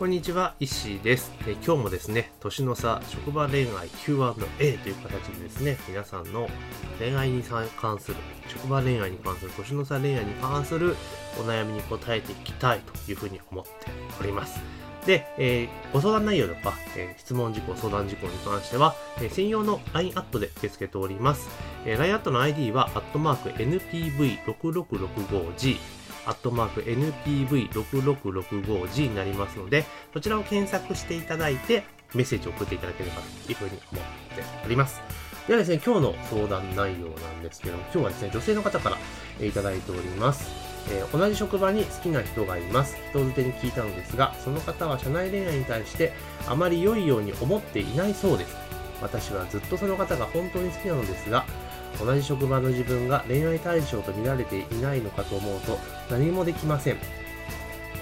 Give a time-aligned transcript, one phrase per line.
[0.00, 1.30] こんにちは、石井です。
[1.46, 6.48] え今日もですね、年の差職場恋愛 Q&A という形でですね、皆さんの
[6.98, 7.68] 恋愛に関
[8.00, 8.16] する、
[8.48, 10.96] 職場恋愛に関する、年の差恋愛に関する
[11.38, 13.70] お悩みに答えていきたいというふうに思って
[14.18, 14.62] おります。
[15.04, 21.50] で、えー、ご相談内容とか、えー、質問事項、相談事項に関しては、えー、専用の LINE アットで受け付けております。
[21.84, 31.84] えー、LINE アットの ID は、アットマーク NPV6665G、アットマーク NPV6665G になりますので、そちらを検索していただいて、
[32.14, 34.04] メッセージを送っていただければというふうに思っ
[34.36, 35.00] ております。
[35.46, 40.50] ではですね、今日の相談内容なんですけども、今日はですね、女性の方からいただいております。
[40.90, 42.96] えー、同じ職場に好きな人がいます。
[43.10, 46.12] 人づてに聞いたのですが、その方は社内恋愛に対して
[46.46, 48.56] あまり良いように思っていないそうです。
[49.02, 51.44] 私はずっとその方が本当に好きなのですが、
[51.98, 55.78] 同じ職場の自分が恋愛対象と見られていないのかと思うと
[56.10, 56.96] 何もできません。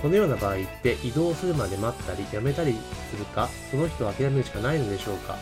[0.01, 2.77] このような場合って移動するまで待ったり辞めたり
[3.11, 5.37] するか、その人を諦めるしかないのでしょうか。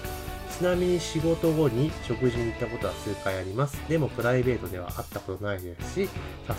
[0.58, 3.76] ちなみに仕事後に食事に行ったことは数回あります。
[3.88, 6.08] でもプライベートでは会ったことないですし、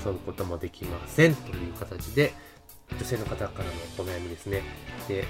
[0.06, 1.34] 誘うこともできません。
[1.34, 2.34] という形で、
[2.92, 4.62] 女性の方からのお悩みですね。
[5.08, 5.26] で、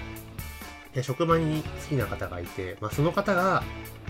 [1.02, 3.64] 職場に好きな方がいて、まあ、その方が、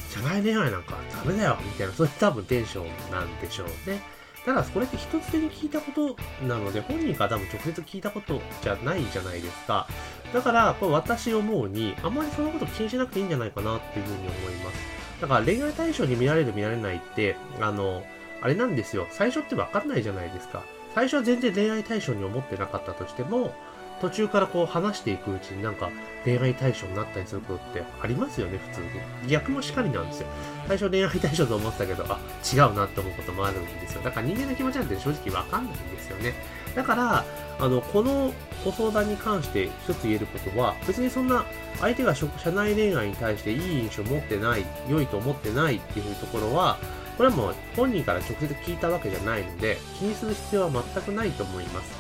[0.10, 4.02] 社内恋愛なんかダメだよみたいな、そういう多分テンションなんでしょうね。
[4.46, 6.16] ただ、これって一つ手に聞いたこと
[6.48, 9.88] なので、本人から多分直接聞いたことじゃないじゃないですか。
[10.34, 14.78] だから、これ私思うに、あんまりそのこと気にしなくていいんじゃないかなっていうふうに思います。
[15.22, 18.04] だから恋愛対象に見られる見られないって、あの、
[18.42, 19.08] あれなんですよ。
[19.10, 20.64] 最初ってわかんないじゃないですか。
[20.96, 23.54] 最初は全然恋愛対象に思ってなかったとしても、
[24.02, 25.90] 途中からこう話していくうちになんか
[26.24, 29.30] 恋愛対象になったりすることってありますよね、普通に。
[29.30, 30.28] 逆もしかりなんですよ。
[30.68, 32.20] 最初恋愛対象と思ってたけど、あ、
[32.54, 34.02] 違うなって思うこともあるんですよ。
[34.02, 36.34] だから人間の気持ちなんて正直わかんないんですよね。
[36.76, 37.26] だから、
[37.60, 41.46] あの、このご相談に関して一つ言えることは、別にそんな
[41.80, 46.78] 相手が社内恋愛に対していい印象を持ってない、良いと思ってないっていうところは、
[47.18, 51.92] これはもう本人から直接聞いたわけじゃないので、気にする必要は全くないと思います。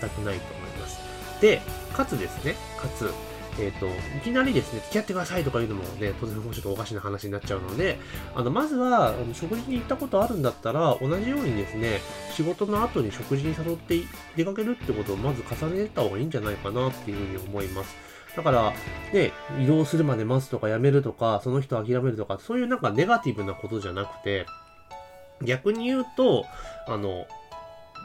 [0.00, 0.63] 全くないと思います。
[1.40, 1.62] で、
[1.92, 3.10] かつですね、かつ、
[3.58, 3.90] えっ、ー、と、い
[4.22, 7.98] きなりですね、付き合ってくださいとか言うのもね、当然もうちょっとおかしな話になっちゃうので、
[8.34, 12.00] あの、まずは、あの食事に行ったことあるんだったら、同じようにですね、
[12.32, 14.00] 仕事の後に食事に誘って
[14.36, 17.94] 出かけるってことをまず重ねた方がいいんじゃないかなっていうふうに思います。
[18.36, 18.72] だから、
[19.12, 24.46] ね、移動するまで待つとかやめるとか、その人諦めるとか、そういうなんかネガティブなことじゃなくて、
[25.42, 26.44] 逆に言うと、
[26.88, 27.26] あの、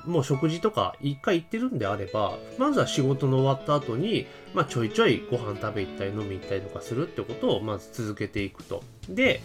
[0.05, 8.83] もう食事とか一回行ってるんであれば、まずは仕事の終わった後に、まあちょいちょいご飯食べ行ったり飲み行ったりとかするってことをまず続けていくと。
[9.09, 9.41] で、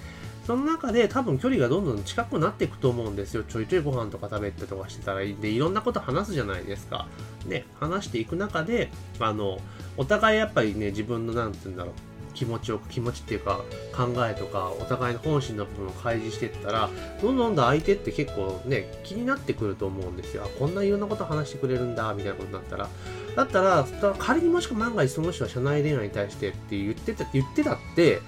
[0.47, 3.45] その中で多分距離がどんどん近くなっていくと思うんですよ。
[3.45, 7.07] ちょいちょいご飯とか食べてとかしてたらいいんで、いろんなこと話すじゃないですか。
[7.49, 9.59] で、話していく中で、あの、
[9.97, 11.95] お互いやっぱりね、自分のなんて言うんだろう。
[12.35, 13.61] 気持ちを、気持ちっていうか
[13.97, 16.91] 考えとかお互いの本心の部分を開示していったら、
[17.23, 20.49] どんどんどん相手って結構ね、気になってくると思うんですよ。
[20.59, 22.89] こんないろんなこと話してくれるんだ、みたいなことになったら。
[23.37, 23.87] だったら、
[24.19, 28.21] 仮にもしくは万が一その人は社内恋愛に対してって言ってた、言ってたって、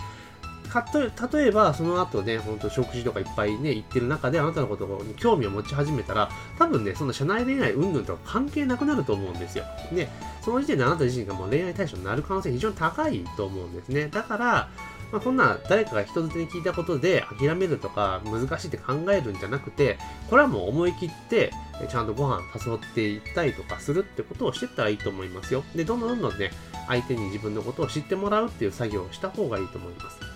[1.32, 9.65] 例えばその後ね、ほんと食事とかいっぱいね、行ってる中であなたのことに興味を持ち始めたら、多分ね、その社内恋愛云々とか関係なくなると思うんですよ。
[9.93, 10.09] ね、
[10.43, 14.09] その時点であなた自身がもう恋愛対象になる可能性非常に高いと思うんですね。
[14.09, 14.69] だから、
[15.12, 19.98] まあ、こんな誰かが人づてに聞いたことで諦めるとか難しいって考えるんじゃなくて、
[20.28, 21.53] これはもう思い切って
[21.88, 25.62] ちゃんとご飯誘っていったりとかするってことをしてったらいいと思いますよ。
[25.75, 26.50] で、どんどんどんどんね、
[26.88, 30.35] 相手に自分のことを知ってもらうっていう作業をした方がいいと思います。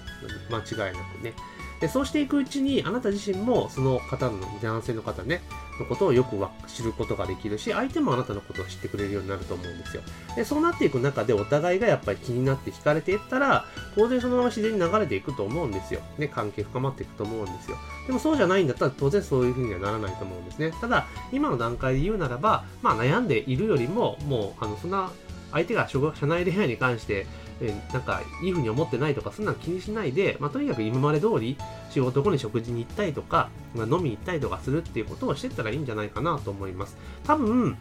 [0.50, 1.34] 間違いなくね。
[1.80, 5.40] で、そうしていくうちに、あなた自身もその方の、男性の方ね、
[5.78, 6.36] のことをよく
[6.68, 10.02] 知ることができるし、相手もあなたのことを知ってくれるようになると思うんですよ。
[10.36, 13.64] で、そうなっていく中でお互いがやっぱり気になって惹かれていったら、
[13.94, 16.00] 当然そのまま自然に流れていくと思うんですよ。
[16.18, 17.78] ね、関係深まっていくと思うんですよ。
[18.06, 20.72] でもそうじゃないんだったら当然そういう風にはならないと思うんですね。
[20.82, 25.10] ただ、今の段階で言うならば、まあ悩んでいるよりも、もう、あの、そんな、
[25.52, 27.26] 相手が社内恋愛に関して
[27.60, 31.56] えなんかいいふうに思ってないとかそんなん気にしないで、まあ、とにかく今まで通り
[31.90, 36.96] 仕事後に食事に行ったりとか、まあ、飲みに行ったりとかするっていうことをしてったらいいんじゃないかなと思います。
[37.24, 37.76] 多分、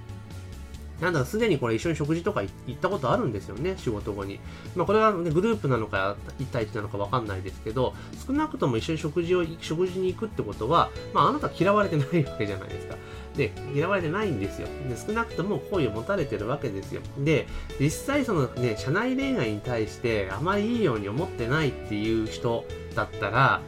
[1.02, 4.40] なんだすでにこれ一緒に食事とか行ったことあるんですよね、仕事後に。
[4.76, 7.94] まあこれは、ね、グループなのか1対1なのかわかんないですけど、
[8.28, 12.96] 少なくとも一緒に食事を、食事に行くってことは、まああなた嫌われてないわけじゃないですか。
[13.36, 14.68] で、嫌われてないんですよ。
[14.90, 17.02] で、少なくとも好意を持たれてるわけですよ。
[17.20, 17.48] で、
[17.80, 23.62] 実際そのね、社内恋愛に対してあまりいいように思ってないっていう人だったら、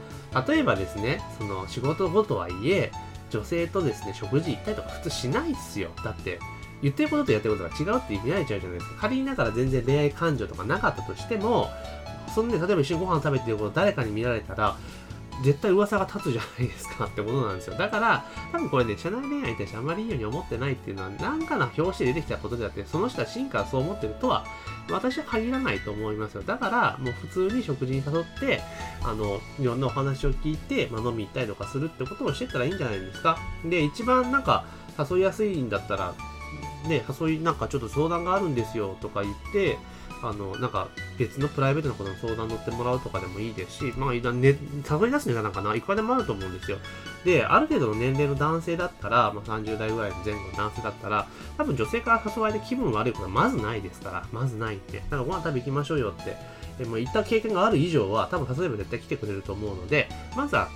[0.47, 2.91] 例えばですね、その仕事後とはいえ、
[3.29, 5.91] 女性とですね、食事行ったりとか普通しないっすよ。
[6.03, 6.39] だって、
[6.81, 9.01] 言ってることとやってることが違うって見られちゃうじゃないですか。
[9.01, 11.69] 仮にだから全然恋愛感情とかなかったとしても、
[12.33, 14.75] そんで、例えば一緒にご飯食べてること誰かに見られたら、
[15.43, 17.75] 絶対噂が立つじゃないですかってことなんですよ。
[17.75, 24.45] だから、多分これね、社内恋愛に対してあまりいいように思ってないっていうのは、なんかの表紙で出てきたことであって、その人は真からそう思ってるとは、
[24.91, 26.43] 私は限らないと思いますよ。
[26.43, 28.61] だから、もう普通に食事に誘って、
[29.03, 33.37] あの、いろんなお話を聞いて、まあ、飲み行ったりとかするってことをしてったらいいんじゃないですか。
[33.65, 34.65] で、一番なんか、
[35.09, 36.13] 誘いやすいんだったら、
[36.87, 39.77] ね、誘いなんかちょっと相談があるんですよとか言って、
[40.23, 46.77] あの、なんか別のプライベートなことの相談乗ってもらうとかでもいいですし、まあ、ね、誘い出すネタなんかな、いくらでもあると思うんですよ。
[47.25, 55.01] で、ある程度の年齢の男性だったら、まあ、30代ぐらいの前後の男性だったら、多分女性から誘われて気分悪いことはまずないですから、まずないって。
[55.09, 56.35] だかご飯食べ行きましょうよって、
[56.79, 60.69] えもう行った経験がある以上は、多分誘えば絶対来てくれると思うので、まずは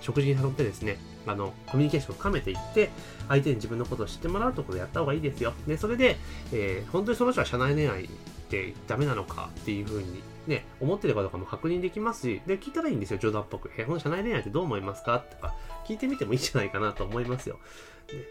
[0.00, 2.90] 食事に誘ってですね、あの、コミュニケーションを深めていって、
[3.28, 5.52] 相手に自分のことを知ってもらうところやった方がいいですよ。
[5.66, 6.16] で、それで、
[6.52, 8.08] えー、本当にその人は社内恋愛っ
[8.48, 13.70] てダメなのかっていうふうにね、思ってるかどうかも確認できますし、で、聞いたらいいんですよ、冗談っぽく。
[13.78, 15.18] え、この社内恋愛ってどう思いますか？
[15.18, 15.54] とか、
[15.86, 17.58] 聞いてみてもいいんじゃないかなと思いますよ。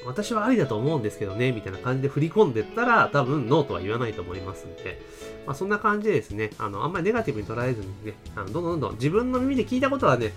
[0.06, 5.01] 私はありだと思うんですけどね、みたいな感じで振り込んでったら、多分ノーとは言わないと思いますんで、
[5.48, 10.31] まあ、そんな感じでですね、あの、あんまりネガティブに捉えずにね、あのどんどんどんどん自分の耳で聞いたことはね、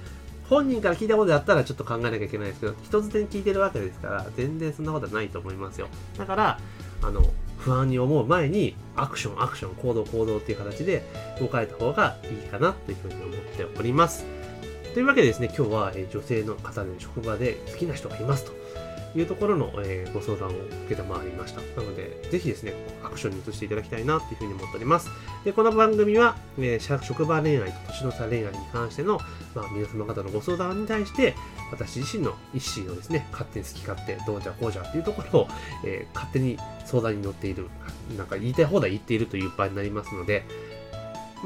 [0.49, 5.89] 本人から聞いたことだったらちょっと考えなきゃいけないですけど、人づてに聞いてるわけですから、全然そんなことはないと思いますよ。
[6.17, 6.61] だから、
[7.03, 7.23] あの、
[7.59, 11.05] 不安に思う前に、アクション、アクション、行動、行動っていう形で
[11.41, 14.25] 動かれた方がいいかなというふうに思っております。
[14.95, 18.53] というわけでですね、今日は女性の方で職場で好きな人がいますと。
[19.15, 21.61] いうところの、えー、ご相談を受けたまわりました。
[21.81, 22.75] なので、ぜひですね、
[23.05, 25.11] アクションに移していただきたいなというふうに思っております。
[25.45, 29.19] で、この番組は、えー、職場恋愛と年の差恋愛に関しての、
[29.55, 31.35] まあ、皆様方のご相談に対して、
[31.71, 35.49] 私自身の意思をですね、勝手に好き勝手、どうじゃこうじゃっていうところを、
[35.85, 37.69] えー、勝手に相談に乗っている、
[38.17, 40.45] なんか言いたい放題言っているという場になりますので、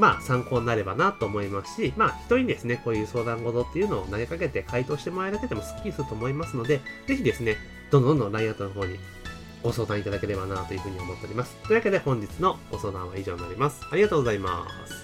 [0.00, 7.56] まあ参考になればなと思いますし、まあ人にですね、こういう相談事っていうのを投げかけて回答してもらえるだけでもスッキリすると思いますので、ぜひですね、
[7.90, 8.98] どんどんどん LINE アートの方に
[9.62, 11.54] ご相談いただければなというふうに思っております。
[11.66, 13.86] というわけで本日のご相談は以上になります。
[13.90, 14.99] ありがとうございます。